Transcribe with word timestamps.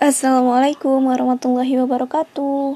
Assalamualaikum 0.00 1.12
warahmatullahi 1.12 1.76
wabarakatuh. 1.84 2.72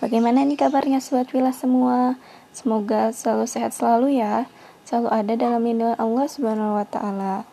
Bagaimana 0.00 0.40
nih 0.40 0.56
kabarnya 0.56 1.04
sobat 1.04 1.28
villa 1.28 1.52
semua? 1.52 2.16
Semoga 2.48 3.12
selalu 3.12 3.44
sehat 3.44 3.76
selalu 3.76 4.16
ya. 4.16 4.48
Selalu 4.88 5.08
ada 5.12 5.32
dalam 5.36 5.68
lindungan 5.68 6.00
Allah 6.00 6.24
subhanahu 6.24 6.80
wa 6.80 6.88
ta'ala. 6.88 7.44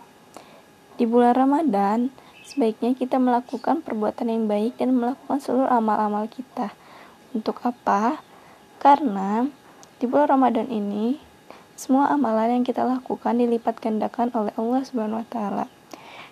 Di 0.95 1.03
bulan 1.03 1.35
Ramadan 1.35 2.15
Sebaiknya 2.47 2.95
kita 2.95 3.19
melakukan 3.19 3.83
perbuatan 3.83 4.31
yang 4.31 4.47
baik 4.47 4.79
Dan 4.79 4.95
melakukan 4.95 5.43
seluruh 5.43 5.67
amal-amal 5.67 6.23
kita. 6.31 6.71
Untuk 7.35 7.59
apa? 7.67 8.23
Karena 8.79 9.43
di 9.99 10.07
bulan 10.07 10.31
Ramadan 10.31 10.71
ini 10.71 11.19
Semua 11.75 12.07
amalan 12.07 12.55
yang 12.55 12.63
kita 12.63 12.87
lakukan 12.87 13.35
dilipat 13.35 13.83
gandakan 13.83 14.31
oleh 14.31 14.55
Allah 14.55 14.79
subhanahu 14.87 15.19
wa 15.19 15.27
ta'ala. 15.27 15.65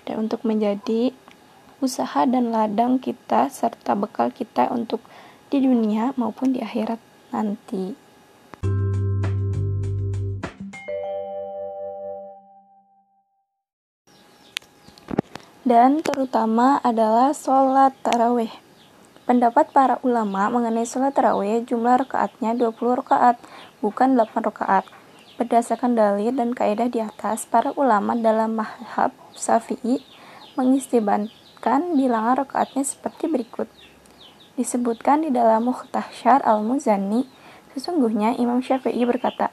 Dan 0.07 0.31
untuk 0.31 0.47
menjadi 0.47 1.11
usaha 1.77 2.25
dan 2.25 2.49
ladang 2.49 2.97
kita 2.97 3.53
serta 3.53 3.93
bekal 3.93 4.33
kita 4.33 4.73
untuk 4.73 5.01
di 5.53 5.61
dunia 5.61 6.11
maupun 6.17 6.51
di 6.51 6.59
akhirat 6.59 6.97
nanti. 7.29 7.93
Dan 15.67 15.99
terutama 15.99 16.79
adalah 16.79 17.35
sholat 17.35 17.91
taraweh. 17.99 18.47
Pendapat 19.27 19.75
para 19.75 19.99
ulama 19.99 20.47
mengenai 20.47 20.87
sholat 20.87 21.11
taraweh 21.11 21.59
jumlah 21.67 22.07
rakaatnya 22.07 22.55
20 22.55 23.03
rakaat, 23.03 23.35
bukan 23.83 24.15
8 24.15 24.47
rakaat. 24.47 24.87
Berdasarkan 25.35 25.99
dalil 25.99 26.31
dan 26.31 26.55
kaidah 26.55 26.87
di 26.87 27.03
atas, 27.03 27.43
para 27.43 27.75
ulama 27.75 28.15
dalam 28.15 28.55
mahhab 28.55 29.11
Syafi'i 29.35 30.01
mengistiban 30.55 31.27
disebutkan 31.67 31.99
bilangan 31.99 32.47
rakaatnya 32.47 32.83
seperti 32.87 33.27
berikut. 33.27 33.67
Disebutkan 34.55 35.27
di 35.27 35.35
dalam 35.35 35.67
Muhtahsyar 35.67 36.39
Al-Muzani, 36.47 37.27
sesungguhnya 37.75 38.39
Imam 38.39 38.63
Syafi'i 38.63 39.03
berkata, 39.03 39.51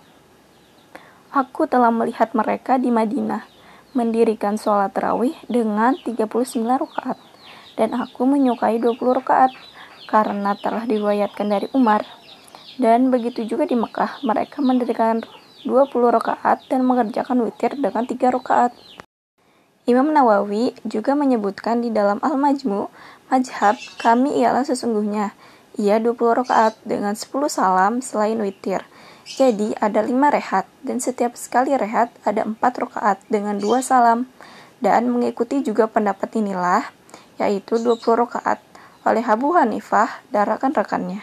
Aku 1.35 1.67
telah 1.67 1.91
melihat 1.91 2.31
mereka 2.31 2.79
di 2.79 2.95
Madinah, 2.95 3.43
mendirikan 3.99 4.55
sholat 4.55 4.95
tarawih 4.95 5.35
dengan 5.51 5.99
39 6.07 6.55
rakaat, 6.55 7.19
dan 7.75 7.91
aku 7.99 8.31
menyukai 8.31 8.79
20 8.79 8.95
rakaat, 9.19 9.51
karena 10.07 10.55
telah 10.55 10.87
diriwayatkan 10.87 11.51
dari 11.51 11.67
Umar. 11.75 12.07
Dan 12.79 13.11
begitu 13.11 13.43
juga 13.43 13.67
di 13.67 13.75
Mekah, 13.75 14.23
mereka 14.23 14.63
mendirikan 14.63 15.19
20 15.67 16.15
rakaat 16.15 16.63
dan 16.71 16.87
mengerjakan 16.87 17.43
witir 17.43 17.75
dengan 17.75 18.07
3 18.07 18.31
rakaat. 18.39 18.71
Imam 19.85 20.09
Nawawi 20.17 20.73
juga 20.89 21.13
menyebutkan 21.13 21.85
di 21.85 21.93
dalam 21.93 22.17
Al-Majmu, 22.25 22.89
majhab 23.29 23.77
kami 24.01 24.41
ialah 24.41 24.65
sesungguhnya 24.65 25.37
ia 25.77 26.01
20 26.01 26.41
rakaat 26.41 26.81
dengan 26.89 27.13
10 27.13 27.29
salam 27.53 28.01
selain 28.01 28.41
witir. 28.41 28.81
Jadi 29.29 29.77
ada 29.77 30.01
5 30.01 30.09
rehat 30.33 30.65
dan 30.81 31.05
setiap 31.05 31.37
sekali 31.37 31.77
rehat 31.77 32.09
ada 32.25 32.49
4 32.49 32.57
rakaat 32.57 33.21
dengan 33.29 33.61
2 33.61 33.85
salam. 33.85 34.25
Dan 34.81 35.13
mengikuti 35.13 35.61
juga 35.61 35.85
pendapat 35.89 36.33
inilah 36.37 36.89
yaitu 37.37 37.77
20 37.77 38.01
rakaat 38.25 38.65
oleh 39.05 39.25
Abu 39.25 39.53
Hanifah 39.53 40.25
dan 40.33 40.49
rekan-rekannya. 40.49 41.21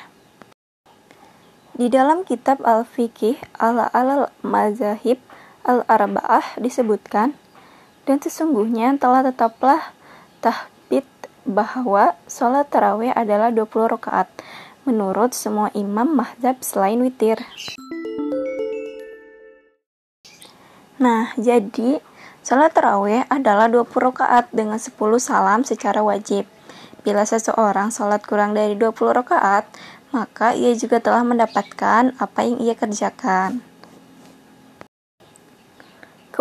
Di 1.73 1.89
dalam 1.89 2.21
kitab 2.21 2.61
Al-Fiqih 2.61 3.41
Al-Al-Mazahib 3.57 5.17
Al-Arba'ah 5.65 6.61
disebutkan 6.61 7.33
dan 8.05 8.17
sesungguhnya 8.17 8.97
telah 8.97 9.21
tetaplah 9.21 9.93
tahbit 10.41 11.05
bahwa 11.45 12.17
sholat 12.25 12.69
tarawih 12.69 13.13
adalah 13.13 13.53
20 13.53 13.97
rakaat 13.97 14.29
menurut 14.85 15.37
semua 15.37 15.69
imam 15.77 16.09
mahzab 16.09 16.61
selain 16.65 17.01
witir. 17.01 17.37
Nah, 21.01 21.33
jadi 21.37 22.01
sholat 22.45 22.73
tarawih 22.73 23.25
adalah 23.29 23.69
20 23.69 24.13
rakaat 24.13 24.53
dengan 24.53 24.77
10 24.77 24.93
salam 25.17 25.65
secara 25.65 26.01
wajib. 26.05 26.45
Bila 27.01 27.25
seseorang 27.25 27.89
sholat 27.89 28.21
kurang 28.21 28.53
dari 28.53 28.77
20 28.77 29.17
rakaat, 29.17 29.65
maka 30.13 30.53
ia 30.53 30.77
juga 30.77 31.01
telah 31.01 31.25
mendapatkan 31.25 32.13
apa 32.21 32.39
yang 32.45 32.61
ia 32.61 32.77
kerjakan. 32.77 33.70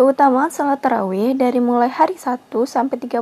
Keutamaan 0.01 0.49
salat 0.49 0.81
tarawih 0.81 1.37
dari 1.37 1.61
mulai 1.61 1.85
hari 1.85 2.17
1 2.17 2.49
sampai 2.65 2.97
30 2.97 3.21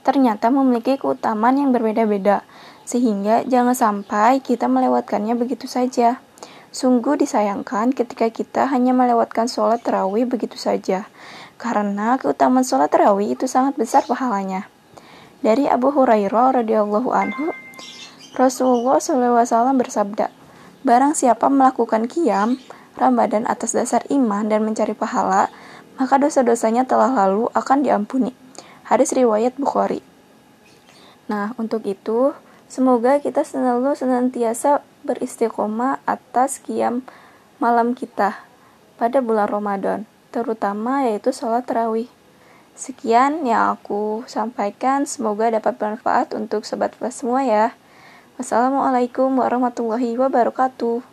ternyata 0.00 0.48
memiliki 0.48 0.96
keutamaan 0.96 1.60
yang 1.60 1.68
berbeda-beda, 1.68 2.48
sehingga 2.88 3.44
jangan 3.44 3.76
sampai 3.76 4.40
kita 4.40 4.72
melewatkannya 4.72 5.36
begitu 5.36 5.68
saja. 5.68 6.24
Sungguh 6.72 7.20
disayangkan 7.20 7.92
ketika 7.92 8.32
kita 8.32 8.72
hanya 8.72 8.96
melewatkan 8.96 9.52
sholat 9.52 9.84
tarawih 9.84 10.24
begitu 10.24 10.56
saja, 10.56 11.12
karena 11.60 12.16
keutamaan 12.16 12.64
sholat 12.64 12.88
tarawih 12.88 13.36
itu 13.36 13.44
sangat 13.44 13.76
besar 13.76 14.08
pahalanya. 14.08 14.72
Dari 15.44 15.68
Abu 15.68 15.92
Hurairah 15.92 16.64
radhiyallahu 16.64 17.12
anhu, 17.12 17.52
Rasulullah 18.40 18.96
SAW 18.96 19.76
bersabda, 19.76 20.32
Barang 20.88 21.12
siapa 21.12 21.52
melakukan 21.52 22.08
kiam, 22.08 22.56
Ramadan 22.96 23.44
atas 23.44 23.76
dasar 23.76 24.00
iman 24.08 24.48
dan 24.48 24.64
mencari 24.64 24.96
pahala, 24.96 25.52
maka 25.96 26.20
dosa-dosanya 26.20 26.88
telah 26.88 27.12
lalu 27.12 27.48
akan 27.52 27.84
diampuni. 27.84 28.32
Hadis 28.86 29.12
riwayat 29.16 29.56
Bukhari. 29.56 30.04
Nah, 31.30 31.56
untuk 31.56 31.86
itu, 31.88 32.36
semoga 32.68 33.22
kita 33.22 33.46
selalu 33.46 33.96
senantiasa 33.96 34.84
beristiqomah 35.06 36.02
atas 36.04 36.62
kiam 36.62 37.06
malam 37.62 37.94
kita 37.94 38.42
pada 38.98 39.22
bulan 39.22 39.46
Ramadan, 39.50 40.04
terutama 40.34 41.06
yaitu 41.06 41.30
sholat 41.30 41.66
tarawih. 41.66 42.10
Sekian 42.72 43.44
yang 43.44 43.76
aku 43.76 44.24
sampaikan, 44.24 45.04
semoga 45.04 45.52
dapat 45.52 45.76
bermanfaat 45.76 46.32
untuk 46.32 46.64
sobat 46.64 46.96
semua 47.12 47.44
ya. 47.44 47.76
Wassalamualaikum 48.40 49.28
warahmatullahi 49.38 50.16
wabarakatuh. 50.16 51.11